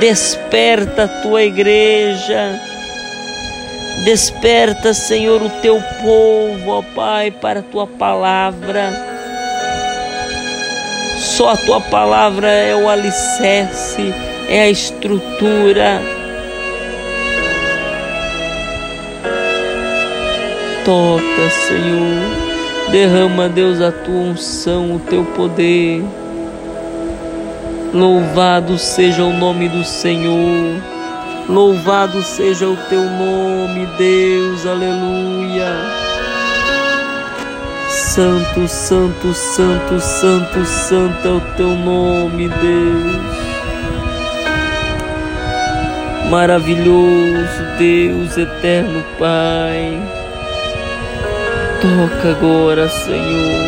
desperta 0.00 1.04
a 1.04 1.22
tua 1.22 1.44
igreja, 1.44 2.60
desperta, 4.04 4.92
Senhor, 4.92 5.40
o 5.40 5.48
teu 5.62 5.80
povo, 6.02 6.72
ó 6.72 6.82
Pai, 6.92 7.30
para 7.30 7.60
a 7.60 7.62
tua 7.62 7.86
palavra. 7.86 9.11
Só 11.36 11.48
a 11.48 11.56
tua 11.56 11.80
palavra 11.80 12.50
é 12.50 12.74
o 12.76 12.88
alicerce, 12.88 14.14
é 14.48 14.62
a 14.62 14.70
estrutura. 14.70 16.02
Toca, 20.84 21.50
Senhor 21.50 22.52
Derrama, 22.92 23.48
Deus, 23.48 23.80
a 23.80 23.90
tua 23.90 24.14
unção, 24.14 24.96
o 24.96 24.98
teu 24.98 25.24
poder. 25.24 26.04
Louvado 27.94 28.76
seja 28.76 29.24
o 29.24 29.32
nome 29.32 29.70
do 29.70 29.82
Senhor. 29.82 30.78
Louvado 31.48 32.22
seja 32.22 32.68
o 32.68 32.76
teu 32.90 33.02
nome, 33.02 33.86
Deus. 33.96 34.66
Aleluia. 34.66 36.01
Santo, 38.14 38.68
santo, 38.68 39.32
santo, 39.32 39.98
santo, 39.98 40.66
santo 40.66 41.28
é 41.28 41.30
o 41.30 41.40
teu 41.56 41.70
nome, 41.70 42.46
Deus. 42.46 43.16
Maravilhoso 46.28 47.62
Deus, 47.78 48.36
eterno 48.36 49.02
Pai. 49.18 49.98
Toca 51.80 52.36
agora, 52.36 52.86
Senhor. 52.90 53.64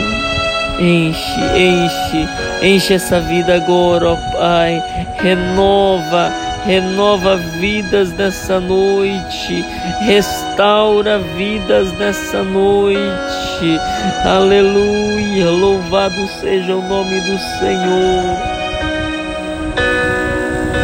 Enche, 0.79 1.41
enche, 1.57 2.29
enche 2.61 2.93
essa 2.93 3.21
vida 3.21 3.55
agora, 3.55 4.11
ó 4.11 4.17
Pai. 4.37 4.83
Renova, 5.23 6.31
renova 6.65 7.37
vidas 7.37 8.13
nessa 8.13 8.59
noite. 8.61 9.65
Restaura 10.01 11.19
vidas 11.19 11.93
nessa 11.99 12.43
noite. 12.43 13.81
Aleluia. 14.25 15.51
Louvado 15.51 16.27
seja 16.41 16.77
o 16.77 16.83
nome 16.83 17.21
do 17.21 17.39
Senhor. 17.59 18.55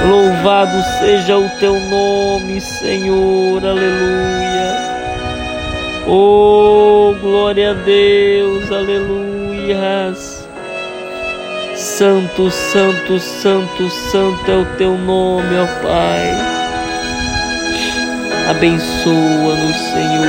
Louvado 0.09 0.83
seja 0.99 1.39
o 1.39 1.49
teu 1.59 1.79
nome, 1.89 2.61
Senhor. 2.61 3.65
Aleluia. 3.65 4.51
Oh, 6.07 7.15
glória 7.21 7.71
a 7.71 7.75
Deus, 7.75 8.73
aleluias. 8.73 10.30
Santo, 12.01 12.51
santo, 12.51 13.21
santo, 13.21 13.91
santo 13.91 14.51
é 14.51 14.57
o 14.57 14.65
teu 14.79 14.97
nome, 14.97 15.55
ó 15.55 15.67
Pai. 15.83 16.33
Abençoa-nos, 18.49 19.77
Senhor. 19.77 20.25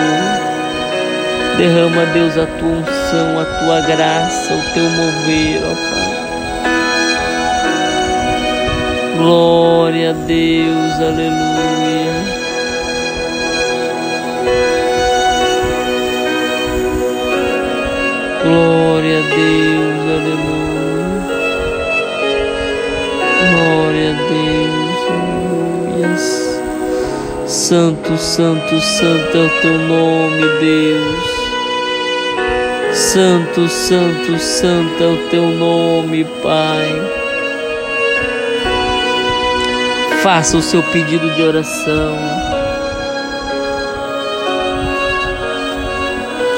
Derrama, 1.58 2.06
Deus, 2.08 2.38
a 2.38 2.46
tua 2.46 2.68
unção, 2.68 3.40
a 3.40 3.46
tua 3.46 3.80
graça, 3.88 4.54
o 4.54 4.62
teu 4.74 4.84
mover, 4.84 5.62
ó 5.64 5.74
Pai. 5.94 6.12
Glória 9.18 10.10
a 10.10 10.14
Deus, 10.28 10.96
aleluia. 11.00 12.12
Glória 18.44 19.20
a 19.20 19.22
Deus, 19.22 20.02
aleluia. 20.20 20.51
Glória 23.50 24.10
a 24.10 24.14
Deus, 24.30 25.00
aleluia. 25.10 26.18
Santo, 27.48 28.18
santo, 28.18 28.80
santo 28.80 29.38
é 29.38 29.42
o 29.42 29.50
teu 29.62 29.78
nome, 29.78 30.42
Deus. 30.60 31.42
Santo, 32.94 33.68
santo, 33.68 34.38
santo 34.38 35.04
é 35.04 35.08
o 35.08 35.18
teu 35.30 35.44
nome, 35.44 36.24
Pai. 36.44 37.22
Faça 40.22 40.58
o 40.58 40.62
seu 40.62 40.84
pedido 40.84 41.30
de 41.32 41.42
oração. 41.42 42.16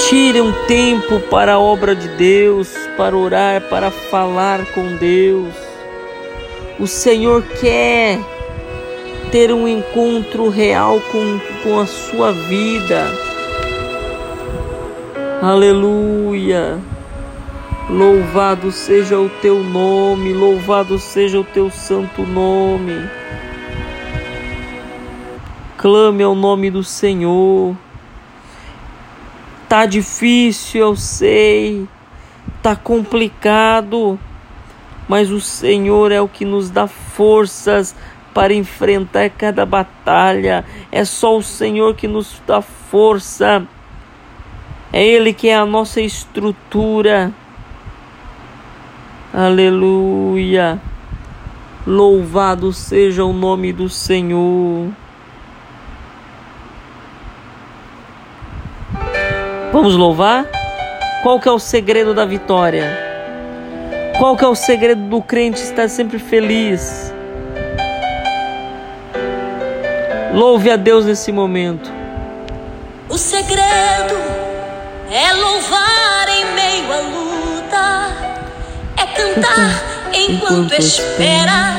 Tire 0.10 0.42
um 0.42 0.52
tempo 0.68 1.20
para 1.22 1.54
a 1.54 1.60
obra 1.60 1.96
de 1.96 2.10
Deus, 2.10 2.70
para 2.98 3.16
orar, 3.16 3.62
para 3.70 3.90
falar 3.90 4.66
com 4.74 4.98
Deus. 4.98 5.63
O 6.80 6.88
Senhor 6.88 7.44
quer 7.60 8.20
ter 9.32 9.52
um 9.54 9.68
encontro 9.68 10.50
real 10.50 11.00
com, 11.12 11.40
com 11.62 11.80
a 11.80 11.86
sua 11.86 12.32
vida. 12.32 13.06
Aleluia. 15.42 16.80
Louvado 17.90 18.72
seja 18.72 19.20
o 19.20 19.30
teu 19.42 19.64
nome, 19.64 20.34
louvado 20.34 20.98
seja 20.98 21.40
o 21.40 21.44
teu 21.44 21.70
santo 21.70 22.24
nome. 22.24 22.94
Clame 25.78 26.24
ao 26.24 26.34
nome 26.34 26.72
do 26.72 26.84
Senhor. 26.84 27.76
Tá 29.68 29.86
difícil, 29.86 30.82
eu 30.82 30.96
sei. 30.96 31.88
Tá 32.62 32.76
complicado, 32.76 34.18
mas 35.14 35.30
o 35.30 35.40
Senhor 35.40 36.12
é 36.12 36.20
o 36.20 36.28
que 36.28 36.44
nos 36.44 36.72
dá 36.72 36.88
forças 36.88 37.96
para 38.34 38.52
enfrentar 38.52 39.30
cada 39.30 39.64
batalha. 39.64 40.66
É 40.92 41.06
só 41.06 41.38
o 41.38 41.44
Senhor 41.44 41.94
que 41.94 42.08
nos 42.08 42.42
dá 42.48 42.64
força. 42.64 43.64
É 44.92 45.06
Ele 45.06 45.32
que 45.32 45.50
é 45.50 45.56
a 45.56 45.68
nossa 45.68 46.02
estrutura. 46.02 47.32
Aleluia. 49.32 50.82
Louvado 51.86 52.74
seja 52.74 53.24
o 53.24 53.34
nome 53.34 53.72
do 53.72 53.90
Senhor. 53.90 54.90
Vamos 59.72 59.96
louvar? 59.96 60.48
Qual 61.22 61.40
que 61.40 61.48
é 61.48 61.52
o 61.52 61.60
segredo 61.60 62.16
da 62.16 62.26
vitória? 62.26 63.13
Qual 64.18 64.38
que 64.38 64.46
é 64.46 64.48
o 64.48 64.56
segredo 64.56 65.02
do 65.02 65.22
crente 65.22 65.62
estar 65.62 65.90
sempre 65.90 66.20
feliz? 66.20 67.14
Louve 70.34 70.72
a 70.72 70.76
Deus 70.76 71.06
nesse 71.06 71.32
momento. 71.32 71.92
O 73.10 73.18
segredo 73.18 74.16
é 75.12 75.34
louvar 75.34 76.28
em 76.30 76.46
meio 76.56 76.94
à 76.94 77.00
luta, 77.02 78.12
é 78.98 79.06
cantar 79.06 79.84
enquanto 80.14 80.74
espera, 80.74 81.76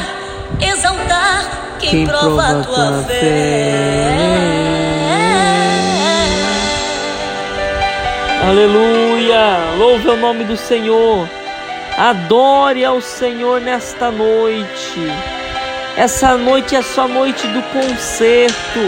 exaltar 0.60 1.78
quem 1.80 2.06
prova 2.06 2.42
a 2.42 2.62
tua 2.62 3.02
fé. 3.04 4.54
Aleluia! 8.46 9.74
Louve 9.78 10.08
o 10.08 10.16
nome 10.16 10.44
do 10.44 10.56
Senhor. 10.56 11.26
Adore 11.96 12.84
ao 12.84 13.00
Senhor 13.00 13.60
nesta 13.60 14.10
noite. 14.10 15.00
Essa 15.96 16.36
noite 16.36 16.74
é 16.74 16.82
só 16.82 17.06
noite 17.06 17.46
do 17.46 17.62
concerto. 17.62 18.80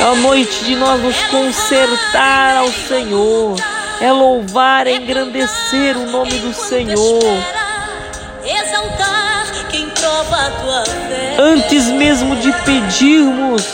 É 0.00 0.02
a 0.02 0.14
noite 0.16 0.64
de 0.64 0.74
nós 0.74 1.00
nos 1.00 1.16
consertar 1.28 2.56
ao 2.56 2.68
Senhor. 2.68 3.56
É 4.00 4.10
louvar, 4.10 4.88
é 4.88 4.94
engrandecer 4.94 5.96
o 5.96 6.10
nome 6.10 6.32
do 6.38 6.52
Senhor. 6.52 7.22
Antes 11.38 11.86
mesmo 11.86 12.36
de 12.36 12.52
pedirmos, 12.64 13.66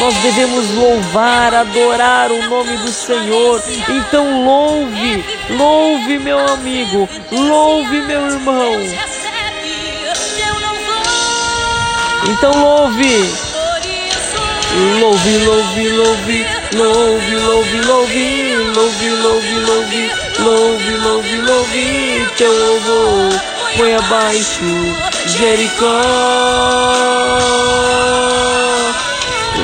nós 0.00 0.14
devemos 0.22 0.70
louvar, 0.74 1.54
adorar 1.54 2.30
o 2.30 2.48
nome 2.48 2.76
do 2.78 2.88
Senhor. 2.88 3.62
Então 3.88 4.44
louve, 4.44 5.24
louve 5.50 6.18
meu 6.18 6.38
amigo, 6.38 7.08
louve 7.30 8.00
meu 8.02 8.26
irmão. 8.26 8.72
Então 12.28 12.52
louve. 12.52 13.54
Louve, 14.98 15.38
louve, 15.38 15.88
louve, 15.90 16.46
louve, 16.72 17.36
louve, 17.36 17.80
louve, 17.80 18.60
louve, 18.72 18.72
louve, 18.72 19.60
louve, 19.60 20.10
louve, 20.40 20.96
louve, 20.96 21.36
louve, 21.42 22.28
teu 22.36 22.52
louvor. 22.52 23.40
Põe 23.76 23.94
abaixo, 23.94 24.64
Jericó. 25.26 26.00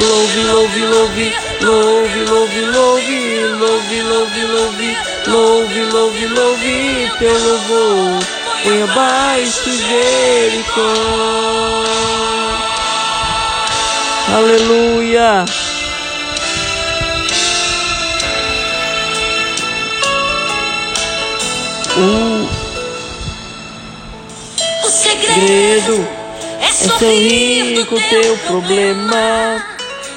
Louve, 0.00 0.42
louve, 0.44 0.86
louve, 0.86 1.32
louve, 1.60 2.24
louve, 2.24 2.60
louve, 2.66 3.20
louve, 3.20 4.02
louve, 4.02 4.42
louve, 4.46 4.96
louve, 5.26 5.84
louve, 5.92 6.26
louve, 6.26 7.10
teu 7.18 7.32
louvor. 7.32 8.24
Põe 8.62 8.82
abaixo, 8.82 9.70
Jericó. 9.70 10.92
Aleluia. 14.32 15.44
Uh. 21.96 22.29
Segredo 25.34 26.06
é 26.60 26.72
sorrir 26.72 27.86
com 27.86 27.96
teu 28.00 28.36
problema, 28.38 29.64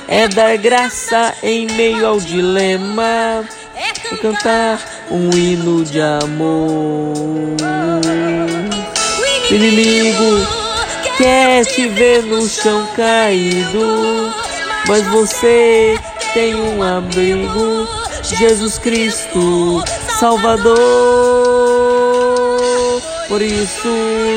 é 0.07 0.27
dar 0.27 0.57
graça 0.57 1.33
em 1.43 1.67
meio 1.67 2.05
ao 2.05 2.19
dilema, 2.19 3.43
é 3.75 4.17
cantar 4.17 4.79
um 5.11 5.29
hino 5.35 5.83
de 5.85 6.01
amor. 6.01 7.13
O 9.49 9.53
inimigo 9.53 10.47
quer 11.17 11.65
te 11.65 11.87
ver 11.87 12.23
no 12.23 12.47
chão 12.47 12.87
caído, 12.95 14.33
mas 14.87 15.05
você 15.07 15.97
tem 16.33 16.55
um 16.55 16.81
abrigo, 16.81 17.87
Jesus 18.23 18.79
Cristo, 18.79 19.83
Salvador. 20.19 21.42
Por 23.33 23.41
isso, 23.41 23.89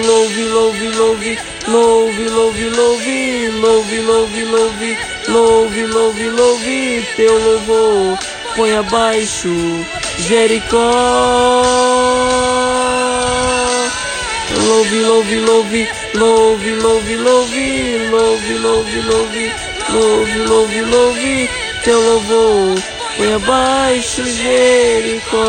louve, 0.07 0.45
louve, 0.45 0.89
louve, 0.89 1.39
louve, 1.69 2.29
louve, 2.31 2.65
louve, 2.71 3.51
louve, 3.61 4.01
louve, 4.01 4.43
louve, 4.47 4.97
louve, 5.29 5.83
louve, 5.83 6.31
louve, 6.31 7.07
teu 7.15 7.39
louvor. 7.39 8.19
Põe 8.57 8.75
abaixo, 8.75 9.51
Jericó. 10.17 10.93
Louve, 14.65 15.01
louve, 15.03 15.41
louve, 15.41 15.89
louve, 16.15 16.71
louve, 16.77 17.17
louve, 17.17 17.67
louve, 18.09 18.57
louve, 18.63 19.03
louve, 19.03 19.53
louve, 19.93 20.39
louve, 20.49 20.81
louve, 20.81 21.51
teu 21.85 22.01
louvor, 22.01 22.81
põe 23.19 23.35
abaixo 23.35 24.25
Jericó. 24.25 25.45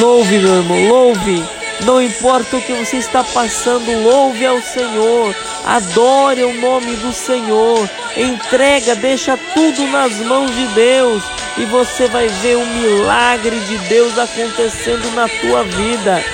Louve, 0.00 0.38
meu 0.38 0.56
irmão, 0.56 0.88
louve. 0.88 1.44
Não 1.84 2.02
importa 2.02 2.56
o 2.56 2.62
que 2.62 2.72
você 2.72 2.96
está 2.96 3.22
passando, 3.22 4.02
louve 4.02 4.46
ao 4.46 4.60
Senhor. 4.62 5.36
Adore 5.66 6.42
o 6.44 6.58
nome 6.58 6.96
do 6.96 7.12
Senhor. 7.12 7.88
Entrega, 8.16 8.96
deixa 8.96 9.38
tudo 9.52 9.86
nas 9.88 10.16
mãos 10.20 10.50
de 10.54 10.66
Deus 10.68 11.22
e 11.58 11.66
você 11.66 12.06
vai 12.08 12.28
ver 12.28 12.56
o 12.56 12.66
milagre 12.66 13.58
de 13.60 13.76
Deus 13.88 14.18
acontecendo 14.18 15.14
na 15.14 15.28
tua 15.28 15.64
vida. 15.64 16.24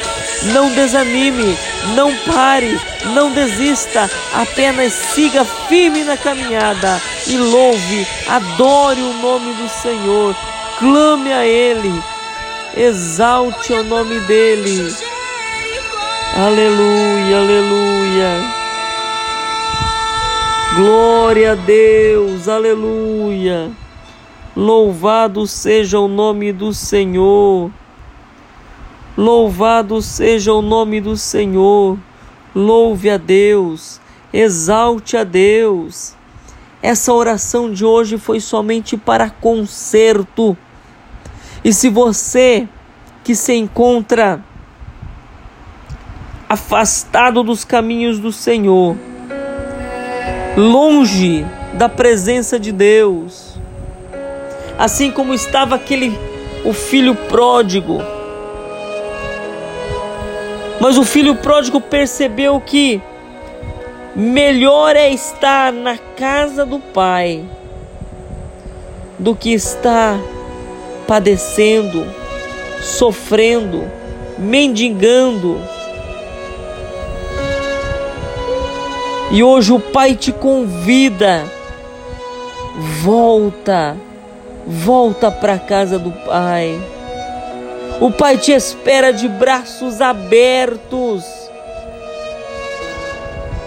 Não 0.53 0.71
desanime, 0.71 1.57
não 1.97 2.15
pare, 2.19 2.81
não 3.15 3.33
desista, 3.33 4.09
apenas 4.33 4.93
siga 4.93 5.45
firme 5.45 6.05
na 6.05 6.17
caminhada 6.17 7.01
e 7.27 7.37
louve, 7.37 8.07
adore 8.29 9.01
o 9.01 9.15
nome 9.15 9.55
do 9.55 9.69
Senhor, 9.69 10.37
clame 10.79 11.33
a 11.33 11.45
Ele, 11.45 12.03
exalte 12.77 13.73
o 13.73 13.83
nome 13.83 14.21
dEle. 14.21 14.95
Aleluia, 16.37 17.39
aleluia. 17.39 18.57
Glória 20.77 21.53
a 21.53 21.55
Deus, 21.55 22.47
aleluia. 22.47 23.71
Louvado 24.55 25.47
seja 25.47 25.99
o 25.99 26.07
nome 26.07 26.53
do 26.53 26.75
Senhor. 26.75 27.71
Louvado 29.17 30.03
seja 30.03 30.53
o 30.53 30.61
nome 30.61 31.01
do 31.01 31.17
Senhor. 31.17 31.99
Louve 32.55 33.09
a 33.09 33.17
Deus. 33.17 33.99
Exalte 34.31 35.17
a 35.17 35.25
Deus. 35.25 36.15
Essa 36.83 37.13
oração 37.15 37.73
de 37.73 37.85
hoje 37.85 38.19
foi 38.19 38.39
somente 38.39 38.99
para 38.99 39.31
conserto. 39.31 40.57
E 41.67 41.73
se 41.73 41.89
você 41.89 42.69
que 43.25 43.35
se 43.35 43.53
encontra 43.53 44.41
afastado 46.49 47.43
dos 47.43 47.65
caminhos 47.65 48.21
do 48.21 48.31
Senhor, 48.31 48.97
longe 50.57 51.45
da 51.75 51.89
presença 51.89 52.57
de 52.57 52.71
Deus, 52.71 53.59
assim 54.79 55.11
como 55.11 55.35
estava 55.35 55.75
aquele 55.75 56.17
o 56.65 56.73
filho 56.73 57.17
pródigo. 57.17 57.99
Mas 60.81 60.97
o 60.97 61.03
filho 61.03 61.35
pródigo 61.35 61.81
percebeu 61.81 62.61
que 62.61 63.03
melhor 64.15 64.95
é 64.95 65.11
estar 65.11 65.73
na 65.73 65.99
casa 65.99 66.65
do 66.65 66.79
pai 66.79 67.45
do 69.19 69.35
que 69.35 69.53
estar 69.53 70.17
padecendo, 71.07 72.07
sofrendo, 72.81 73.85
mendigando. 74.39 75.61
E 79.31 79.43
hoje 79.43 79.73
o 79.73 79.81
Pai 79.81 80.15
te 80.15 80.33
convida, 80.33 81.45
volta, 83.03 83.97
volta 84.67 85.31
para 85.31 85.59
casa 85.59 85.99
do 85.99 86.13
Pai. 86.13 86.81
O 88.01 88.11
Pai 88.11 88.37
te 88.37 88.53
espera 88.53 89.13
de 89.13 89.29
braços 89.29 90.01
abertos. 90.01 91.25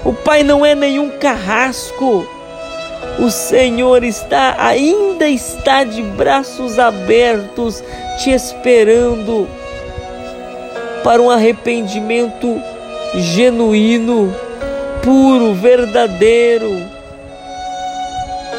O 0.06 0.13
Pai 0.13 0.43
não 0.43 0.65
é 0.65 0.75
nenhum 0.75 1.10
carrasco. 1.17 2.28
O 3.19 3.29
Senhor 3.29 4.03
está 4.03 4.55
ainda 4.58 5.27
está 5.27 5.84
de 5.84 6.01
braços 6.01 6.79
abertos 6.79 7.84
te 8.17 8.32
esperando 8.32 9.47
para 11.03 11.21
um 11.21 11.29
arrependimento 11.29 12.62
genuíno, 13.15 14.34
puro, 15.03 15.53
verdadeiro. 15.53 16.82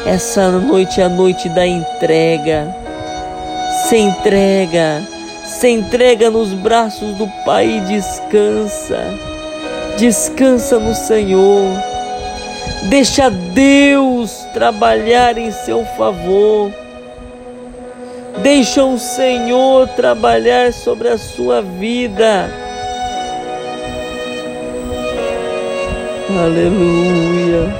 Essa 0.05 0.49
noite 0.51 1.01
é 1.01 1.05
a 1.05 1.09
noite 1.09 1.49
da 1.49 1.65
entrega. 1.65 2.75
Se 3.87 3.97
entrega, 3.97 5.01
se 5.43 5.69
entrega 5.69 6.29
nos 6.29 6.53
braços 6.53 7.15
do 7.15 7.27
Pai 7.45 7.77
e 7.77 7.79
descansa. 7.81 8.99
Descansa 9.97 10.79
no 10.79 10.93
Senhor. 10.93 11.90
Deixa 12.89 13.29
Deus 13.29 14.45
trabalhar 14.53 15.37
em 15.37 15.51
seu 15.51 15.85
favor. 15.97 16.71
Deixa 18.41 18.83
o 18.83 18.97
Senhor 18.97 19.87
trabalhar 19.89 20.73
sobre 20.73 21.09
a 21.09 21.17
sua 21.17 21.61
vida. 21.61 22.49
Aleluia. 26.43 27.71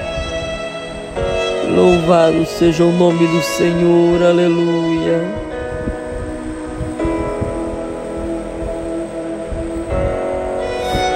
Louvado 1.76 2.46
seja 2.46 2.84
o 2.84 2.92
nome 2.92 3.26
do 3.26 3.42
Senhor. 3.42 4.22
Aleluia. 4.22 5.22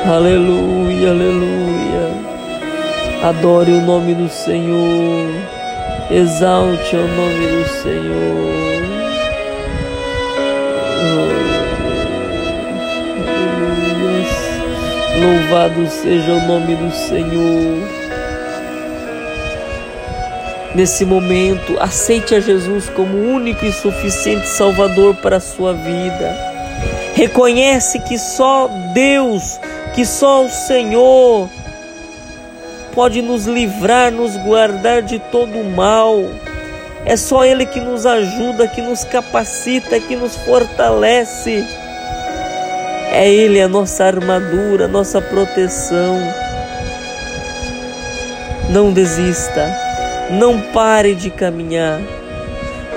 Aleluia, 0.08 1.10
aleluia. 1.10 1.65
Adore 3.26 3.72
o 3.72 3.82
nome 3.82 4.14
do 4.14 4.30
Senhor. 4.30 5.34
Exalte 6.12 6.96
o 6.96 7.08
nome 7.08 7.48
do 7.48 7.68
Senhor. 7.82 8.86
Louvado 15.20 15.88
seja 15.90 16.34
o 16.34 16.48
nome 16.48 16.76
do 16.76 16.92
Senhor. 16.92 17.88
Nesse 20.76 21.04
momento, 21.04 21.78
aceite 21.80 22.36
a 22.36 22.40
Jesus 22.40 22.90
como 22.90 23.18
único 23.18 23.66
e 23.66 23.72
suficiente 23.72 24.48
Salvador 24.48 25.16
para 25.16 25.38
a 25.38 25.40
sua 25.40 25.74
vida. 25.74 26.32
Reconhece 27.16 27.98
que 28.02 28.20
só 28.20 28.70
Deus, 28.94 29.60
que 29.96 30.06
só 30.06 30.46
o 30.46 30.50
Senhor 30.50 31.50
pode 32.96 33.22
nos 33.22 33.46
livrar, 33.46 34.12
nos 34.12 34.38
guardar 34.38 35.02
de 35.02 35.20
todo 35.20 35.60
o 35.60 35.70
mal. 35.70 36.24
É 37.06 37.18
só 37.18 37.44
Ele 37.44 37.66
que 37.66 37.80
nos 37.80 38.06
ajuda, 38.06 38.68
que 38.68 38.82
nos 38.82 39.04
capacita, 39.04 40.00
que 40.00 40.16
nos 40.16 40.36
fortalece. 40.38 41.64
É 43.12 43.30
Ele 43.30 43.62
a 43.62 43.68
nossa 43.68 44.06
armadura, 44.06 44.86
a 44.86 44.88
nossa 44.88 45.22
proteção. 45.22 46.18
Não 48.70 48.92
desista, 48.92 49.70
não 50.32 50.60
pare 50.60 51.14
de 51.14 51.30
caminhar, 51.30 52.00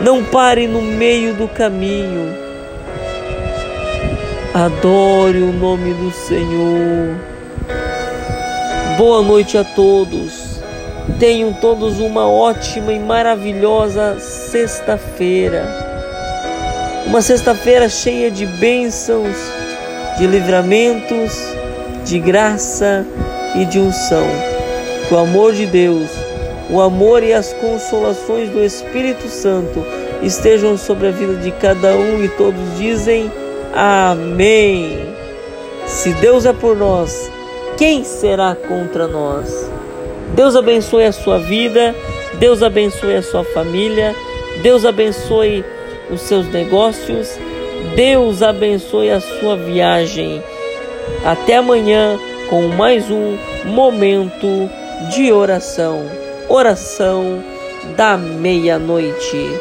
não 0.01 0.25
pare 0.25 0.67
no 0.67 0.81
meio 0.81 1.35
do 1.35 1.47
caminho. 1.47 2.35
Adore 4.55 5.43
o 5.43 5.53
nome 5.53 5.93
do 5.93 6.11
Senhor. 6.11 7.38
Boa 8.99 9.23
noite 9.23 9.57
a 9.57 9.63
todos. 9.63 10.61
Tenham 11.21 11.53
todos 11.53 12.01
uma 12.01 12.29
ótima 12.29 12.93
e 12.93 12.99
maravilhosa 12.99 14.19
sexta-feira. 14.19 15.65
Uma 17.07 17.23
sexta-feira 17.23 17.89
cheia 17.89 18.29
de 18.29 18.45
bênçãos 18.45 19.37
de 20.19 20.27
livramentos, 20.27 21.33
de 22.05 22.19
graça 22.19 23.07
e 23.55 23.65
de 23.67 23.79
unção. 23.79 24.27
Que 25.07 25.15
o 25.15 25.19
amor 25.19 25.53
de 25.53 25.67
Deus, 25.67 26.11
o 26.69 26.81
amor 26.81 27.23
e 27.23 27.33
as 27.33 27.53
consolações 27.53 28.51
do 28.51 28.65
Espírito 28.65 29.29
Santo 29.29 29.87
estejam 30.25 30.77
sobre 30.77 31.07
a 31.07 31.13
vida 31.13 31.35
de 31.35 31.53
cada 31.53 31.95
um 31.95 32.25
e 32.25 32.29
todos 32.31 32.77
dizem 32.77 33.31
amém. 33.73 35.07
Se 35.87 36.13
Deus 36.15 36.45
é 36.45 36.53
por 36.53 36.77
nós, 36.77 37.31
quem 37.79 38.05
será 38.05 38.55
contra 38.55 39.09
nós? 39.09 39.71
Deus 40.35 40.55
abençoe 40.55 41.05
a 41.05 41.13
sua 41.13 41.39
vida, 41.39 41.95
Deus 42.39 42.63
abençoe 42.63 43.15
a 43.15 43.23
sua 43.23 43.45
família, 43.45 44.15
Deus 44.63 44.85
abençoe 44.85 45.65
os 46.11 46.21
seus 46.21 46.47
negócios 46.49 47.39
Deus 47.95 48.43
abençoe 48.43 49.11
a 49.11 49.21
sua 49.21 49.57
viagem. 49.57 50.43
Até 51.25 51.57
amanhã 51.57 52.19
com 52.49 52.69
mais 52.69 53.11
um 53.11 53.37
momento 53.67 54.69
de 55.11 55.33
oração. 55.33 56.03
Oração 56.49 57.43
da 57.97 58.17
meia-noite. 58.17 59.53